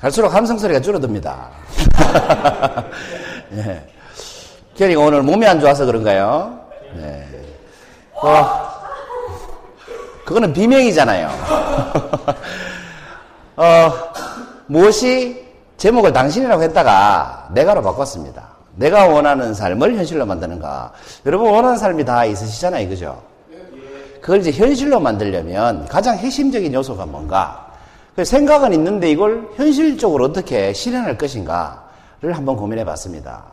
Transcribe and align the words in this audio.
갈수록 0.00 0.32
함성 0.34 0.58
소리가 0.58 0.80
줄어듭니다. 0.80 1.48
예. 3.54 3.84
결이가 4.76 5.00
오늘 5.00 5.22
몸이 5.22 5.44
안 5.46 5.58
좋아서 5.58 5.84
그런가요? 5.84 6.60
네. 6.94 7.26
어, 8.14 8.68
그거는 10.24 10.52
비명이잖아요. 10.52 11.28
어, 13.56 13.92
무엇이 14.66 15.44
제목을 15.78 16.12
당신이라고 16.12 16.62
했다가 16.62 17.48
내가로 17.52 17.82
바꿨습니다. 17.82 18.46
내가 18.76 19.06
원하는 19.06 19.52
삶을 19.52 19.96
현실로 19.96 20.24
만드는가. 20.26 20.92
여러분 21.26 21.50
원하는 21.50 21.76
삶이 21.76 22.04
다 22.04 22.24
있으시잖아요. 22.24 22.88
그죠? 22.88 23.20
그걸 24.20 24.40
이제 24.40 24.52
현실로 24.52 25.00
만들려면 25.00 25.86
가장 25.86 26.16
핵심적인 26.16 26.72
요소가 26.72 27.06
뭔가? 27.06 27.67
그 28.18 28.24
생각은 28.24 28.72
있는데 28.72 29.08
이걸 29.12 29.48
현실적으로 29.54 30.24
어떻게 30.24 30.72
실현할 30.72 31.16
것인가를 31.16 32.32
한번 32.32 32.56
고민해 32.56 32.84
봤습니다. 32.84 33.44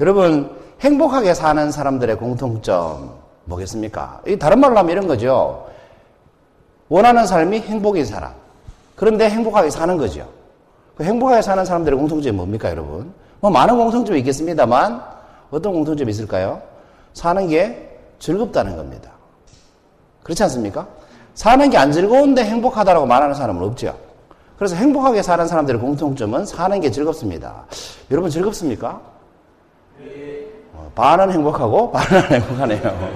여러분, 0.00 0.50
행복하게 0.80 1.32
사는 1.32 1.70
사람들의 1.70 2.16
공통점 2.16 3.14
뭐겠습니까? 3.44 4.22
이 4.26 4.36
다른 4.36 4.58
말로 4.58 4.76
하면 4.78 4.90
이런 4.90 5.06
거죠. 5.06 5.64
원하는 6.88 7.24
삶이 7.24 7.60
행복인 7.60 8.04
사람. 8.04 8.32
그런데 8.96 9.30
행복하게 9.30 9.70
사는 9.70 9.96
거죠. 9.96 10.28
그 10.96 11.04
행복하게 11.04 11.40
사는 11.40 11.64
사람들의 11.64 11.96
공통점이 11.96 12.36
뭡니까, 12.36 12.68
여러분? 12.68 13.14
뭐 13.38 13.48
많은 13.48 13.76
공통점이 13.76 14.18
있겠습니다만 14.18 15.04
어떤 15.52 15.72
공통점이 15.72 16.10
있을까요? 16.10 16.60
사는 17.12 17.46
게 17.46 17.96
즐겁다는 18.18 18.74
겁니다. 18.74 19.12
그렇지 20.24 20.42
않습니까? 20.42 20.88
사는 21.40 21.70
게 21.70 21.78
안 21.78 21.90
즐거운데 21.90 22.44
행복하다라고 22.44 23.06
말하는 23.06 23.34
사람은 23.34 23.62
없죠. 23.62 23.96
그래서 24.58 24.76
행복하게 24.76 25.22
사는 25.22 25.46
사람들의 25.46 25.80
공통점은 25.80 26.44
사는 26.44 26.78
게 26.80 26.90
즐겁습니다. 26.90 27.64
여러분 28.10 28.28
즐겁습니까? 28.28 29.00
어, 30.74 30.90
반은 30.94 31.32
행복하고 31.32 31.92
반은 31.92 32.24
안 32.24 32.24
행복하네요. 32.42 33.10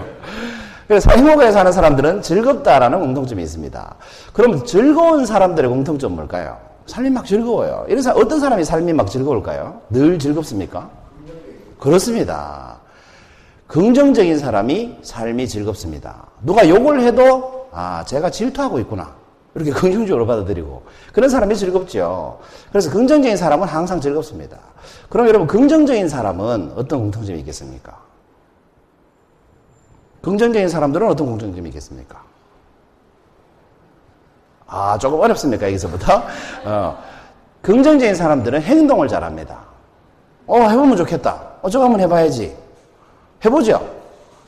그래서 0.88 1.10
행복하게 1.10 1.52
사는 1.52 1.70
사람들은 1.70 2.22
즐겁다라는 2.22 2.98
공통점이 2.98 3.42
있습니다. 3.42 3.94
그럼 4.32 4.64
즐거운 4.64 5.26
사람들의 5.26 5.68
공통점은 5.68 6.16
뭘까요? 6.16 6.56
삶이 6.86 7.10
막 7.10 7.26
즐거워요. 7.26 7.84
이런 7.88 8.00
사람, 8.00 8.22
어떤 8.22 8.40
사람이 8.40 8.64
삶이 8.64 8.94
막 8.94 9.10
즐거울까요? 9.10 9.82
늘 9.90 10.18
즐겁습니까? 10.18 10.88
그렇습니다. 11.78 12.78
긍정적인 13.66 14.38
사람이 14.38 14.96
삶이 15.02 15.46
즐겁습니다. 15.46 16.24
누가 16.40 16.66
욕을 16.66 17.02
해도 17.02 17.53
아 17.74 18.04
제가 18.06 18.30
질투하고 18.30 18.78
있구나 18.78 19.12
이렇게 19.54 19.72
긍정적으로 19.74 20.26
받아들이고 20.26 20.82
그런 21.12 21.28
사람이 21.28 21.56
즐겁죠. 21.56 22.38
그래서 22.70 22.90
긍정적인 22.90 23.36
사람은 23.36 23.66
항상 23.66 24.00
즐겁습니다. 24.00 24.58
그럼 25.08 25.26
여러분 25.28 25.46
긍정적인 25.46 26.08
사람은 26.08 26.72
어떤 26.76 27.00
공통점이 27.00 27.38
있겠습니까? 27.40 27.98
긍정적인 30.22 30.68
사람들은 30.68 31.08
어떤 31.08 31.26
공통점이 31.26 31.68
있겠습니까? 31.68 32.22
아 34.66 34.96
조금 34.98 35.20
어렵습니까 35.20 35.66
여기서부터? 35.66 36.22
어, 36.64 36.98
긍정적인 37.62 38.14
사람들은 38.14 38.62
행동을 38.62 39.08
잘합니다. 39.08 39.60
어 40.46 40.68
해보면 40.68 40.96
좋겠다. 40.96 41.40
어 41.62 41.68
저거 41.68 41.84
한번 41.84 42.00
해봐야지. 42.00 42.56
해보죠. 43.44 43.88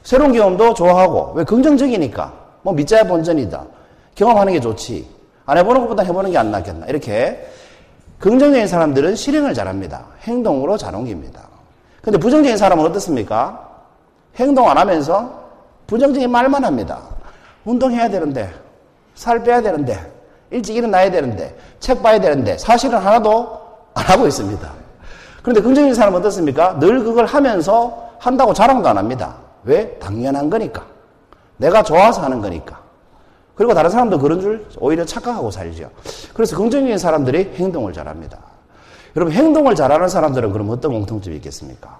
새로운 0.03 0.33
경험도 0.33 0.75
좋아하고 0.75 1.33
왜 1.35 1.45
긍정적이니까 1.45 2.46
뭐 2.67 2.75
밑자야 2.75 3.05
본전이다. 3.05 3.65
경험하는 4.17 4.53
게 4.55 4.59
좋지. 4.59 5.09
안 5.47 5.57
해보는 5.57 5.83
것보다 5.83 6.03
해보는 6.03 6.33
게 6.33 6.39
안 6.39 6.51
낫겠나. 6.51 6.87
이렇게 6.87 7.47
긍정적인 8.19 8.67
사람들은 8.67 9.15
실행을 9.15 9.55
잘합니다. 9.55 10.07
행동으로 10.23 10.77
잘 10.77 10.93
옮깁니다. 10.93 11.43
근데 12.03 12.19
부정적인 12.19 12.57
사람은 12.57 12.85
어떻습니까? 12.87 13.71
행동 14.35 14.69
안 14.69 14.79
하면서 14.79 15.45
부정적인 15.87 16.29
말만 16.29 16.65
합니다. 16.65 17.03
운동해야 17.65 18.09
되는데, 18.09 18.53
살 19.15 19.45
빼야 19.45 19.63
되는데, 19.63 20.01
일찍 20.51 20.75
일어나야 20.75 21.09
되는데, 21.13 21.57
책 21.79 22.03
봐야 22.03 22.19
되는데, 22.21 22.59
사실은 22.59 22.99
하나도 22.99 23.61
안 23.95 24.05
하고 24.07 24.27
있습니다. 24.27 24.73
그런데 25.43 25.61
긍정적인 25.61 25.95
사람은 25.95 26.19
어떻습니까? 26.19 26.81
늘 26.81 27.05
그걸 27.05 27.27
하면서 27.27 28.09
한다고 28.19 28.53
자랑도 28.53 28.89
안 28.89 28.99
합니다. 28.99 29.37
왜? 29.63 29.89
당연한 30.01 30.51
거니까. 30.51 30.96
내가 31.57 31.83
좋아서 31.83 32.23
하는 32.23 32.41
거니까. 32.41 32.81
그리고 33.55 33.73
다른 33.73 33.91
사람도 33.91 34.19
그런 34.19 34.41
줄 34.41 34.67
오히려 34.79 35.05
착각하고 35.05 35.51
살죠. 35.51 35.91
그래서 36.35 36.57
긍정적인 36.57 36.99
사람들이 36.99 37.55
행동을 37.55 37.93
잘합니다. 37.93 38.39
여러분, 39.17 39.33
행동을 39.33 39.75
잘하는 39.75 40.09
사람들은 40.09 40.53
그럼 40.53 40.69
어떤 40.71 40.93
공통점이 40.93 41.37
있겠습니까? 41.37 41.99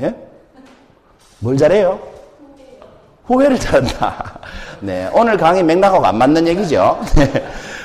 예? 0.00 0.14
뭘 1.40 1.56
잘해요? 1.56 1.98
후회를 3.24 3.58
잘한다. 3.58 4.38
네. 4.80 5.10
오늘 5.12 5.36
강의 5.36 5.64
맥락하고 5.64 6.06
안 6.06 6.18
맞는 6.18 6.46
얘기죠. 6.46 7.00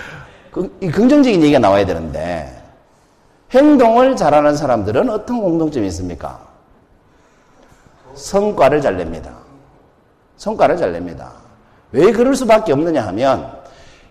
긍정적인 0.79 1.41
얘기가 1.41 1.57
나와야 1.57 1.85
되는데, 1.85 2.53
행동을 3.51 4.15
잘하는 4.15 4.55
사람들은 4.55 5.09
어떤 5.09 5.41
공통점이 5.41 5.87
있습니까? 5.87 6.39
성과를 8.13 8.81
잘 8.81 8.97
냅니다. 8.97 9.46
성과를 10.37 10.77
잘 10.77 10.91
냅니다. 10.91 11.33
왜 11.91 12.11
그럴 12.11 12.35
수밖에 12.35 12.73
없느냐 12.73 13.05
하면 13.07 13.51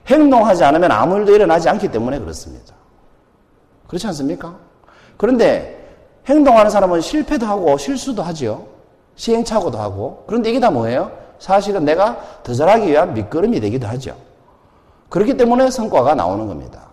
행동하지 0.06 0.64
않으면 0.64 0.90
아무 0.92 1.16
일도 1.18 1.34
일어나지 1.34 1.68
않기 1.68 1.88
때문에 1.90 2.18
그렇습니다. 2.18 2.74
그렇지 3.88 4.06
않습니까? 4.08 4.56
그런데 5.16 5.76
행동하는 6.26 6.70
사람은 6.70 7.00
실패도 7.00 7.46
하고 7.46 7.76
실수도 7.78 8.22
하죠. 8.22 8.66
시행착오도 9.14 9.78
하고. 9.78 10.24
그런데 10.26 10.50
이게 10.50 10.60
다 10.60 10.70
뭐예요? 10.70 11.10
사실은 11.38 11.84
내가 11.84 12.18
더 12.42 12.52
잘하기 12.52 12.86
위한 12.86 13.14
밑거름이 13.14 13.60
되기도 13.60 13.86
하죠. 13.86 14.16
그렇기 15.08 15.36
때문에 15.36 15.70
성과가 15.70 16.14
나오는 16.14 16.46
겁니다. 16.46 16.86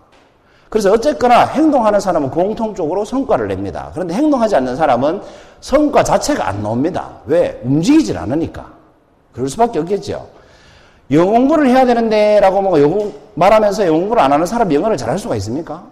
그래서 0.69 0.91
어쨌거나 0.91 1.45
행동하는 1.45 1.99
사람은 1.99 2.31
공통적으로 2.31 3.05
성과를 3.05 3.47
냅니다. 3.47 3.91
그런데 3.93 4.15
행동하지 4.15 4.55
않는 4.55 4.75
사람은 4.75 5.21
성과 5.61 6.03
자체가 6.03 6.47
안 6.47 6.63
나옵니다. 6.63 7.11
왜? 7.25 7.61
움직이질 7.63 8.17
않으니까. 8.17 8.82
그럴 9.33 9.49
수밖에 9.49 9.79
없겠죠. 9.79 10.27
영어 11.11 11.31
공부를 11.31 11.67
해야 11.67 11.85
되는데 11.85 12.39
라고 12.39 12.61
말하면서 13.35 13.87
영어 13.87 13.99
공부를 13.99 14.21
안 14.21 14.31
하는 14.31 14.45
사람이 14.45 14.73
영어를 14.73 14.97
잘할 14.97 15.19
수가 15.19 15.35
있습니까? 15.37 15.83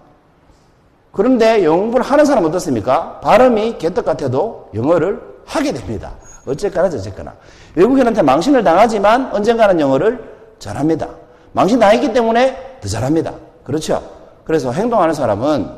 그런데 1.12 1.64
영어 1.64 1.78
공부를 1.82 2.06
하는 2.06 2.24
사람은 2.26 2.50
어떻습니까? 2.50 3.20
발음이 3.20 3.78
개떡 3.78 4.06
같아도 4.06 4.70
영어를 4.74 5.22
하게 5.46 5.74
됩니다. 5.74 6.14
어쨌거나 6.46 6.90
저쨌거나. 6.90 7.34
외국인한테 7.76 8.22
망신을 8.22 8.64
당하지만 8.64 9.30
언젠가는 9.34 9.80
영어를 9.80 10.24
잘합니다. 10.60 11.10
망신 11.52 11.80
당했기 11.80 12.14
때문에 12.14 12.80
더 12.82 12.88
잘합니다. 12.88 13.34
그렇죠? 13.64 14.02
그래서 14.46 14.72
행동하는 14.72 15.14
사람은 15.14 15.70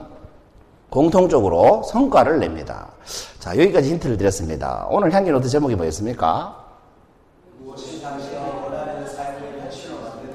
공통적으로 0.90 1.82
성과를 1.84 2.40
냅니다. 2.40 2.88
자, 3.40 3.58
여기까지 3.58 3.90
힌트를 3.90 4.18
드렸습니다. 4.18 4.86
오늘 4.90 5.12
향기 5.12 5.32
노트 5.32 5.50
제목이 5.50 5.76
뭐였습니까? 5.76 6.63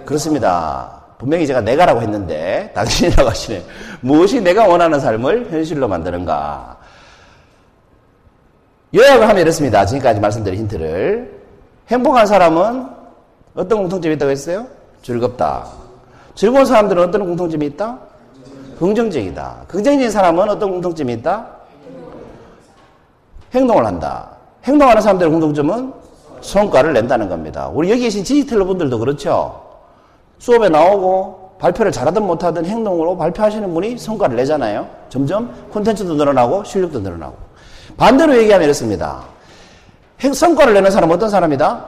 그렇습니다. 0.05 1.03
분명히 1.19 1.47
제가 1.47 1.61
내가라고 1.61 2.01
했는데 2.01 2.71
당신이라고 2.75 3.29
하시네. 3.29 3.65
무엇이 4.01 4.41
내가 4.41 4.67
원하는 4.67 5.01
삶을 5.01 5.51
현실로 5.51 5.89
만드는가? 5.89 6.79
요약을 8.95 9.29
하면 9.29 9.43
이렇습니다. 9.43 9.85
지금까지 9.85 10.21
말씀드린 10.21 10.61
힌트를. 10.61 11.43
행복한 11.89 12.27
사람은 12.27 12.87
어떤 13.55 13.79
공통점이 13.81 14.15
있다고 14.15 14.31
했어요? 14.31 14.67
즐겁다. 15.03 15.67
즐거운 16.35 16.65
사람들은 16.65 17.03
어떤 17.03 17.27
공통점이 17.27 17.67
있다? 17.67 17.99
긍정적이다. 18.79 19.65
긍정적인 19.67 20.11
사람은 20.11 20.49
어떤 20.49 20.71
공통점이 20.71 21.13
있다? 21.15 21.47
행동을 23.53 23.85
한다. 23.85 24.31
행동하는 24.65 25.03
사람들의 25.03 25.31
공통점은 25.33 25.93
성과를 26.41 26.93
낸다는 26.93 27.29
겁니다. 27.29 27.71
우리 27.73 27.91
여기 27.91 28.03
계신 28.03 28.25
디지털 28.25 28.65
분들도 28.65 28.99
그렇죠. 28.99 29.63
수업에 30.39 30.69
나오고 30.69 31.57
발표를 31.59 31.91
잘하든 31.91 32.23
못하든 32.23 32.65
행동으로 32.65 33.17
발표하시는 33.17 33.73
분이 33.75 33.99
성과를 33.99 34.37
내잖아요. 34.37 34.87
점점 35.09 35.53
콘텐츠도 35.73 36.15
늘어나고 36.15 36.65
실력도 36.65 37.01
늘어나고. 37.01 37.37
반대로 37.97 38.37
얘기하면 38.37 38.65
이렇습니다. 38.65 39.25
행, 40.21 40.33
성과를 40.33 40.75
내는 40.75 40.91
사람은 40.91 41.15
어떤 41.15 41.29
사람이다? 41.29 41.85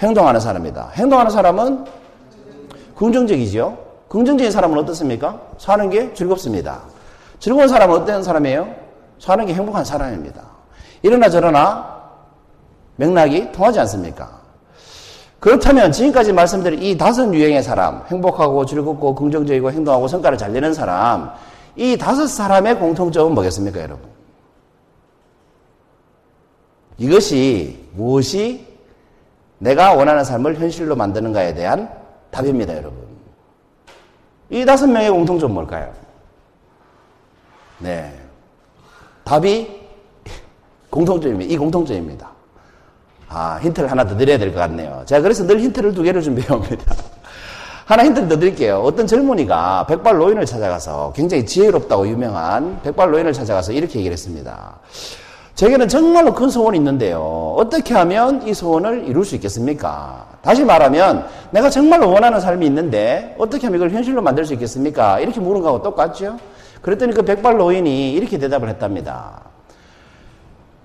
행동하는 0.00 0.40
사람이다. 0.40 0.90
행동하는 0.94 1.30
사람은 1.30 1.84
긍정적이죠. 2.96 3.78
긍정적인 4.08 4.50
사람은 4.50 4.78
어떻습니까? 4.78 5.40
사는 5.58 5.88
게 5.90 6.12
즐겁습니다. 6.14 6.82
즐거운 7.38 7.68
사람은 7.68 7.96
어떤 7.96 8.22
사람이에요? 8.22 8.68
사는 9.18 9.44
게 9.46 9.54
행복한 9.54 9.84
사람입니다. 9.84 10.42
이러나 11.02 11.28
저러나 11.28 11.97
맥락이 12.98 13.52
통하지 13.52 13.80
않습니까? 13.80 14.38
그렇다면 15.40 15.92
지금까지 15.92 16.32
말씀드린 16.32 16.82
이 16.82 16.98
다섯 16.98 17.32
유형의 17.32 17.62
사람, 17.62 18.04
행복하고 18.08 18.66
즐겁고 18.66 19.14
긍정적이고 19.14 19.70
행동하고 19.70 20.08
성과를 20.08 20.36
잘 20.36 20.52
내는 20.52 20.74
사람, 20.74 21.30
이 21.76 21.96
다섯 21.96 22.26
사람의 22.26 22.78
공통점은 22.78 23.34
뭐겠습니까, 23.34 23.80
여러분? 23.80 24.08
이것이 26.98 27.88
무엇이 27.94 28.66
내가 29.58 29.94
원하는 29.94 30.24
삶을 30.24 30.56
현실로 30.56 30.96
만드는가에 30.96 31.54
대한 31.54 31.88
답입니다, 32.32 32.76
여러분. 32.76 33.06
이 34.50 34.64
다섯 34.64 34.88
명의 34.88 35.08
공통점 35.10 35.54
뭘까요? 35.54 35.92
네. 37.78 38.12
답이 39.22 39.70
공통점입니다. 40.90 41.52
이 41.52 41.56
공통점입니다. 41.56 42.37
아, 43.28 43.58
힌트를 43.62 43.90
하나 43.90 44.06
더 44.06 44.16
드려야 44.16 44.38
될 44.38 44.52
것 44.52 44.60
같네요. 44.60 45.02
제가 45.06 45.20
그래서 45.22 45.46
늘 45.46 45.60
힌트를 45.60 45.92
두 45.94 46.02
개를 46.02 46.22
준비해 46.22 46.46
옵니다. 46.52 46.94
하나 47.84 48.04
힌트를 48.04 48.28
더 48.28 48.38
드릴게요. 48.38 48.80
어떤 48.84 49.06
젊은이가 49.06 49.86
백발 49.86 50.16
노인을 50.16 50.44
찾아가서 50.46 51.12
굉장히 51.14 51.44
지혜롭다고 51.46 52.06
유명한 52.08 52.80
백발 52.82 53.10
노인을 53.10 53.32
찾아가서 53.32 53.72
이렇게 53.72 53.98
얘기를 53.98 54.12
했습니다. 54.12 54.76
제게는 55.54 55.88
정말로 55.88 56.32
큰 56.34 56.48
소원이 56.50 56.78
있는데요. 56.78 57.54
어떻게 57.58 57.94
하면 57.94 58.46
이 58.46 58.54
소원을 58.54 59.08
이룰 59.08 59.24
수 59.24 59.34
있겠습니까? 59.34 60.26
다시 60.40 60.64
말하면 60.64 61.26
내가 61.50 61.68
정말로 61.68 62.10
원하는 62.12 62.38
삶이 62.40 62.64
있는데 62.66 63.34
어떻게 63.38 63.66
하면 63.66 63.78
이걸 63.78 63.90
현실로 63.90 64.22
만들 64.22 64.44
수 64.44 64.52
있겠습니까? 64.54 65.18
이렇게 65.18 65.40
물은 65.40 65.60
거하고 65.62 65.82
똑같죠? 65.82 66.38
그랬더니 66.80 67.12
그 67.12 67.22
백발 67.22 67.56
노인이 67.56 68.12
이렇게 68.12 68.38
대답을 68.38 68.68
했답니다. 68.68 69.47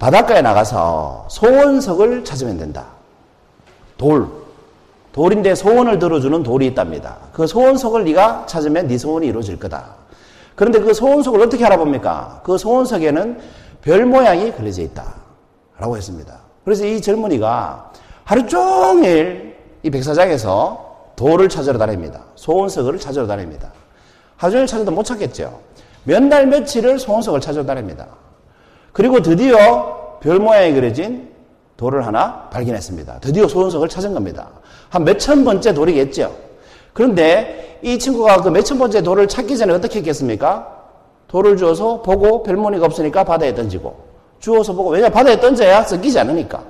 바닷가에 0.04 0.42
나가서 0.42 1.28
소원석을 1.30 2.26
찾으면 2.26 2.58
된다. 2.58 2.88
돌. 3.98 4.28
돌인데 5.14 5.56
소원을 5.56 5.98
들어주는 5.98 6.44
돌이 6.44 6.68
있답니다. 6.68 7.20
그 7.32 7.48
소원석을 7.48 8.04
네가 8.04 8.46
찾으면 8.46 8.88
네 8.88 8.98
소원이 8.98 9.28
이루어질 9.28 9.58
거다. 9.58 9.96
그런데 10.56 10.82
그 10.82 10.94
소원석을 10.94 11.40
어떻게 11.40 11.66
알아봅니까? 11.66 12.42
그 12.44 12.58
소원석에는 12.58 13.40
별 13.82 14.06
모양이 14.06 14.52
그려져 14.52 14.82
있다. 14.82 15.06
라고 15.80 15.96
했습니다. 15.96 16.38
그래서 16.66 16.86
이 16.86 17.00
젊은이가 17.02 17.94
하루 18.26 18.46
종일 18.46 19.56
이 19.84 19.90
백사장에서 19.90 21.14
돌을 21.16 21.48
찾으러 21.48 21.78
다닙니다. 21.78 22.24
소원석을 22.36 23.00
찾으러 23.00 23.26
다닙니다. 23.26 23.72
하루 24.36 24.52
종일 24.52 24.68
찾아도 24.68 24.92
못 24.92 25.04
찾겠죠. 25.04 25.62
몇 26.04 26.22
날 26.24 26.46
며칠을 26.48 27.00
소원석을 27.00 27.40
찾으러 27.40 27.66
다닙니다. 27.66 28.08
그리고 28.94 29.22
드디어 29.22 30.18
별 30.22 30.40
모양이 30.40 30.74
그려진 30.74 31.30
돌을 31.78 32.06
하나 32.06 32.48
발견했습니다. 32.50 33.20
드디어 33.20 33.48
소원석을 33.48 33.90
찾은 33.90 34.14
겁니다. 34.14 34.50
한 34.90 35.04
몇천 35.04 35.44
번째 35.44 35.74
돌이겠죠. 35.74 36.34
그런데 36.94 37.80
이 37.82 37.98
친구가 38.00 38.38
그 38.38 38.50
몇천 38.50 38.78
번째 38.78 39.02
돌을 39.02 39.28
찾기 39.28 39.58
전에 39.58 39.74
어떻게 39.74 40.00
했겠습니까? 40.00 40.68
돌을 41.28 41.58
주어서 41.58 42.02
보고 42.04 42.44
별무늬가 42.44 42.86
없으니까 42.86 43.24
바다에 43.24 43.56
던지고 43.56 43.98
주워서 44.40 44.74
보고 44.74 44.92
왜냐 44.92 45.10
바다에 45.10 45.40
던져야 45.40 45.84
섞이지 45.84 46.20
않으니까 46.20 46.64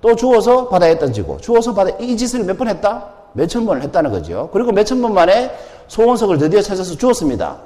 또 0.00 0.14
주워서 0.14 0.68
바다에 0.68 0.96
던지고 0.98 1.38
주워서 1.38 1.74
바다에 1.74 1.96
이 2.00 2.16
짓을 2.16 2.44
몇 2.44 2.56
번 2.56 2.68
했다? 2.68 3.08
몇천 3.32 3.66
번을 3.66 3.82
했다는 3.82 4.10
거죠. 4.12 4.48
그리고 4.52 4.70
몇천 4.72 5.02
번 5.02 5.12
만에 5.12 5.50
소원석을 5.88 6.38
드디어 6.38 6.62
찾아서 6.62 6.96
주었습니다. 6.96 7.58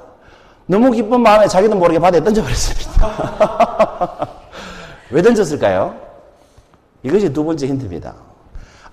너무 0.65 0.91
기쁜 0.91 1.21
마음에 1.21 1.47
자기도 1.47 1.75
모르게 1.75 1.99
바다에 1.99 2.23
던져버렸습니다. 2.23 4.27
왜 5.11 5.21
던졌을까요? 5.21 5.95
이것이 7.03 7.31
두 7.33 7.43
번째 7.43 7.67
힌트입니다. 7.67 8.13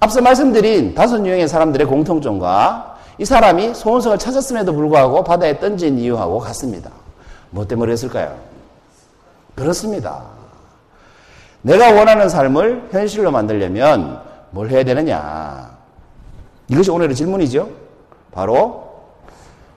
앞서 0.00 0.20
말씀드린 0.20 0.94
다섯 0.94 1.24
유형의 1.24 1.46
사람들의 1.46 1.86
공통점과 1.86 2.98
이 3.18 3.24
사람이 3.24 3.74
소원석을 3.74 4.18
찾았음에도 4.18 4.72
불구하고 4.72 5.22
바다에 5.22 5.60
던진 5.60 5.98
이유하고 5.98 6.38
같습니다. 6.38 6.90
뭐 7.50 7.66
때문에 7.66 7.86
그랬을까요? 7.86 8.36
그렇습니다. 9.54 10.24
내가 11.62 11.92
원하는 11.92 12.28
삶을 12.28 12.88
현실로 12.90 13.30
만들려면 13.30 14.22
뭘 14.50 14.70
해야 14.70 14.82
되느냐? 14.82 15.78
이것이 16.68 16.90
오늘의 16.90 17.14
질문이죠. 17.14 17.68
바로 18.32 18.88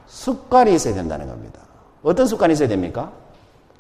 습관이 0.08 0.74
있어야 0.76 0.94
된다는 0.94 1.28
겁니다. 1.28 1.60
어떤 2.04 2.28
습관이 2.28 2.54
있어야 2.54 2.68
됩니까? 2.68 3.12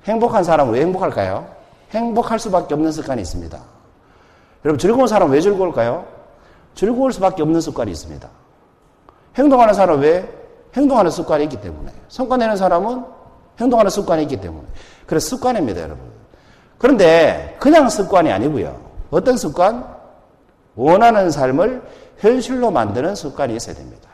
행복한 0.06 0.44
사람은 0.44 0.74
왜 0.74 0.82
행복할까요? 0.82 1.48
행복할 1.92 2.40
수밖에 2.40 2.74
없는 2.74 2.92
습관이 2.92 3.22
있습니다. 3.22 3.60
여러분, 4.66 4.80
즐거운 4.80 5.08
사람은 5.08 5.34
왜 5.34 5.42
즐거울까요? 5.42 6.06
즐거울 6.74 7.12
수밖에 7.14 7.44
없는 7.44 7.62
습관이 7.62 7.92
있습니다. 7.92 8.28
행동하는 9.38 9.74
사람은 9.74 10.02
왜? 10.02 10.44
행동하는 10.76 11.12
습관이 11.12 11.44
있기 11.44 11.62
때문에. 11.62 11.92
성과 12.08 12.38
내는 12.38 12.56
사람은 12.56 13.06
행동하는 13.60 13.92
습관이 13.92 14.24
있기 14.24 14.38
때문에. 14.38 14.66
그래서 15.06 15.36
습관입니다, 15.36 15.82
여러분. 15.82 16.04
그런데 16.78 17.56
그냥 17.60 17.90
습관이 17.90 18.32
아니고요. 18.32 18.80
어떤 19.12 19.38
습관? 19.38 19.86
원하는 20.76 21.30
삶을 21.30 21.84
현실로 22.18 22.72
만드는 22.72 23.16
습관이 23.16 23.56
있어야 23.56 23.76
됩니다. 23.76 24.10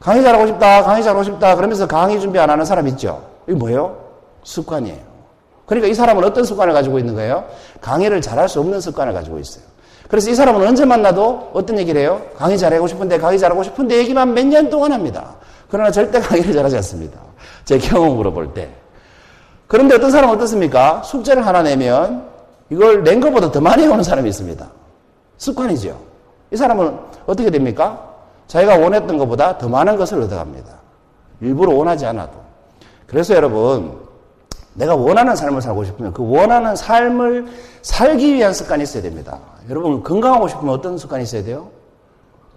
강의 0.00 0.22
잘하고 0.22 0.46
싶다, 0.46 0.82
강의 0.82 1.02
잘하고 1.02 1.22
싶다, 1.22 1.54
그러면서 1.56 1.86
강의 1.86 2.20
준비 2.20 2.38
안 2.38 2.48
하는 2.48 2.64
사람 2.64 2.88
있죠? 2.88 3.22
이게 3.46 3.56
뭐예요? 3.56 3.96
습관이에요. 4.44 4.98
그러니까 5.66 5.88
이 5.88 5.94
사람은 5.94 6.24
어떤 6.24 6.42
습관을 6.42 6.72
가지고 6.72 6.98
있는 6.98 7.14
거예요? 7.14 7.44
강의를 7.80 8.20
잘할 8.22 8.48
수 8.48 8.60
없는 8.60 8.80
습관을 8.80 9.12
가지고 9.12 9.38
있어요. 9.38 9.62
그래서 10.08 10.30
이 10.30 10.34
사람은 10.34 10.66
언제 10.66 10.84
만나도 10.84 11.50
어떤 11.52 11.78
얘기를 11.78 12.00
해요? 12.00 12.20
강의 12.36 12.58
잘하고 12.58 12.86
싶은데, 12.88 13.18
강의 13.18 13.38
잘하고 13.38 13.62
싶은데 13.62 13.98
얘기만 13.98 14.34
몇 14.34 14.44
년 14.46 14.68
동안 14.70 14.90
합니다. 14.92 15.34
그러나 15.70 15.90
절대 15.90 16.18
강의를 16.20 16.52
잘하지 16.54 16.76
않습니다. 16.76 17.20
제 17.64 17.78
경험으로 17.78 18.32
볼 18.32 18.52
때. 18.54 18.70
그런데 19.68 19.94
어떤 19.94 20.10
사람은 20.10 20.34
어떻습니까? 20.34 21.02
숙제를 21.04 21.46
하나 21.46 21.62
내면 21.62 22.24
이걸 22.70 23.04
낸 23.04 23.20
것보다 23.20 23.52
더 23.52 23.60
많이 23.60 23.86
오는 23.86 24.02
사람이 24.02 24.28
있습니다. 24.30 24.66
습관이죠. 25.36 25.96
이 26.50 26.56
사람은 26.56 26.98
어떻게 27.26 27.50
됩니까? 27.50 28.09
자기가 28.50 28.78
원했던 28.78 29.16
것보다 29.16 29.58
더 29.58 29.68
많은 29.68 29.96
것을 29.96 30.20
얻어갑니다. 30.22 30.72
일부러 31.40 31.72
원하지 31.72 32.04
않아도. 32.06 32.32
그래서 33.06 33.32
여러분, 33.36 34.00
내가 34.74 34.96
원하는 34.96 35.36
삶을 35.36 35.62
살고 35.62 35.84
싶으면 35.84 36.12
그 36.12 36.28
원하는 36.28 36.74
삶을 36.74 37.46
살기 37.82 38.34
위한 38.34 38.52
습관이 38.52 38.82
있어야 38.82 39.04
됩니다. 39.04 39.38
여러분, 39.68 40.02
건강하고 40.02 40.48
싶으면 40.48 40.74
어떤 40.74 40.98
습관이 40.98 41.22
있어야 41.22 41.44
돼요? 41.44 41.70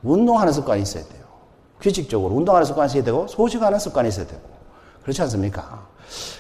운동하는 0.02 0.52
습관이 0.52 0.82
있어야 0.82 1.04
돼요. 1.04 1.22
규칙적으로 1.80 2.34
운동하는 2.34 2.66
습관이 2.66 2.88
있어야 2.88 3.04
되고, 3.04 3.28
소식하는 3.28 3.78
습관이 3.78 4.10
있어야 4.10 4.26
되고. 4.26 4.42
그렇지 5.04 5.22
않습니까? 5.22 5.86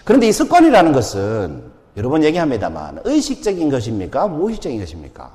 그런데 0.03 0.27
이 0.29 0.31
습관이라는 0.31 0.93
것은 0.93 1.71
여러 1.95 2.09
번 2.09 2.23
얘기합니다만 2.23 3.01
의식적인 3.03 3.69
것입니까? 3.69 4.27
무의식적인 4.29 4.79
것입니까? 4.79 5.31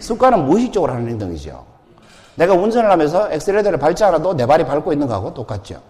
습관은 0.00 0.46
무의식적으로 0.46 0.92
하는 0.92 1.08
행동이죠. 1.08 1.73
내가 2.36 2.54
운전을 2.54 2.90
하면서 2.90 3.30
엑셀레이터를 3.30 3.78
밟지 3.78 4.04
않아도 4.04 4.34
내 4.34 4.46
발이 4.46 4.64
밟고 4.64 4.92
있는 4.92 5.06
거하고 5.06 5.32
똑같죠. 5.34 5.80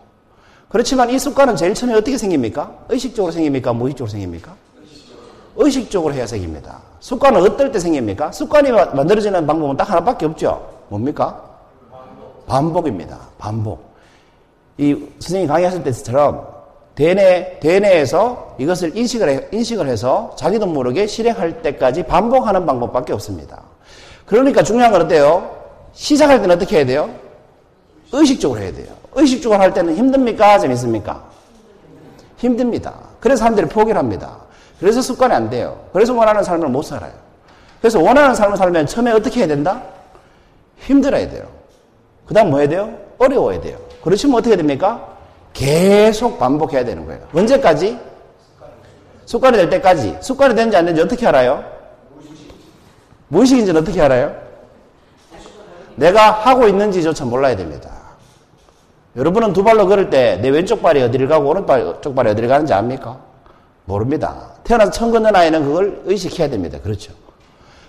그렇지만 0.69 1.09
이 1.11 1.19
습관은 1.19 1.57
제일 1.57 1.75
처음에 1.75 1.95
어떻게 1.95 2.19
생깁니까? 2.19 2.73
의식적으로 2.89 3.33
생깁니까? 3.33 3.73
무의식적으로 3.73 4.11
생깁니까? 4.11 4.55
의식적으로 5.57 6.13
해야 6.15 6.27
생깁니다. 6.27 6.81
습관은 7.01 7.41
어떨 7.43 7.71
때 7.71 7.79
생깁니까? 7.79 8.33
습관이 8.33 8.73
만들어지는 8.73 9.47
방법은 9.47 9.77
딱 9.77 9.91
하나밖에 9.91 10.27
없죠. 10.27 10.69
뭡니까? 10.89 11.41
반복입니다. 12.47 13.19
반복. 13.39 13.95
이 14.79 14.95
선생님이 15.21 15.47
강의하실 15.47 15.85
때처럼 15.85 16.55
대뇌, 16.95 17.59
대뇌에서 17.61 18.57
이것을 18.59 18.97
인식을, 18.97 19.29
해, 19.29 19.49
인식을 19.53 19.87
해서 19.89 20.35
자기도 20.37 20.67
모르게 20.67 21.07
실행할 21.07 21.63
때까지 21.63 22.05
반복하는 22.05 22.67
방법밖에 22.67 23.13
없습니다. 23.13 23.63
그러니까 24.27 24.63
중요한 24.63 24.91
건 24.91 25.03
어때요? 25.03 25.54
시작할 25.95 26.41
때는 26.41 26.57
어떻게 26.57 26.77
해야 26.79 26.87
돼요? 26.87 27.11
의식적으로 28.13 28.61
해야 28.61 28.73
돼요. 28.73 28.89
의식적으로 29.13 29.61
할 29.61 29.73
때는 29.73 29.97
힘듭니까? 29.97 30.59
재밌습니까? 30.59 31.25
힘듭니다. 32.37 32.95
그래서 33.21 33.41
사람들이 33.41 33.69
포기를 33.69 33.99
합니다. 33.99 34.37
그래서 34.79 35.01
습관이 35.01 35.33
안 35.33 35.49
돼요. 35.49 35.81
그래서 35.93 36.13
원하는 36.13 36.43
삶을 36.43 36.69
못 36.69 36.83
살아요. 36.83 37.13
그래서 37.81 38.01
원하는 38.01 38.35
삶을 38.35 38.57
살면 38.57 38.87
처음에 38.87 39.13
어떻게 39.13 39.41
해야 39.41 39.47
된다? 39.47 39.83
힘들어야 40.79 41.29
돼요. 41.29 41.47
그 42.27 42.35
다음 42.35 42.51
뭐 42.51 42.59
해야 42.59 42.69
돼요? 42.69 42.97
어려워야 43.19 43.61
돼요. 43.61 43.79
그렇지면 44.03 44.39
어떻게 44.39 44.57
됩니까? 44.57 45.09
계속 45.53 46.39
반복해야 46.39 46.85
되는 46.85 47.07
거예요. 47.07 47.21
언제까지? 47.33 47.99
습관이 49.27 49.57
될 49.57 49.71
때까지. 49.71 50.19
습관이 50.21 50.55
되는지 50.55 50.77
안 50.77 50.85
되는지 50.85 51.03
어떻게 51.03 51.27
알아요? 51.27 51.65
무의식인지는 53.29 53.81
어떻게 53.81 54.01
알아요? 54.01 54.44
내가 55.97 56.31
하고 56.31 56.67
있는지조차 56.67 57.25
몰라야 57.25 57.57
됩니다. 57.57 57.91
여러분은 59.17 59.53
두 59.53 59.63
발로 59.63 59.87
걸을 59.87 60.11
때 60.11 60.39
내 60.41 60.49
왼쪽 60.49 60.83
발이 60.83 61.01
어디를 61.03 61.29
가고 61.29 61.49
오른쪽 61.49 62.15
발이 62.15 62.31
어디를 62.31 62.49
가는지 62.49 62.73
압니까? 62.73 63.19
모릅니다. 63.85 64.51
태어나서 64.65 64.91
처음 64.91 65.13
걷는 65.13 65.35
아이는 65.35 65.65
그걸 65.65 66.03
의식해야 66.05 66.49
됩니다. 66.49 66.79
그렇죠. 66.83 67.13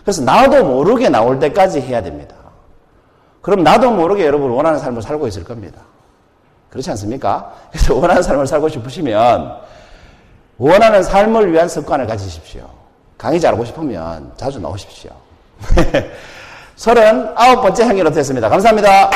그래서 0.03 0.21
나도 0.21 0.63
모르게 0.63 1.09
나올 1.09 1.39
때까지 1.39 1.81
해야 1.81 2.01
됩니다. 2.03 2.35
그럼 3.41 3.63
나도 3.63 3.91
모르게 3.91 4.25
여러분 4.25 4.51
원하는 4.51 4.77
삶을 4.79 5.01
살고 5.01 5.27
있을 5.27 5.43
겁니다. 5.43 5.81
그렇지 6.69 6.89
않습니까? 6.91 7.53
그래서 7.71 7.95
원하는 7.95 8.21
삶을 8.21 8.45
살고 8.45 8.69
싶으시면 8.69 9.55
원하는 10.57 11.03
삶을 11.03 11.51
위한 11.51 11.67
습관을 11.67 12.05
가지십시오. 12.07 12.69
강의 13.17 13.39
잘하고 13.39 13.65
싶으면 13.65 14.31
자주 14.35 14.59
나오십시오. 14.59 15.11
39번째 16.77 17.81
향기로 17.83 18.11
됐습니다. 18.11 18.49
감사합니다. 18.49 19.09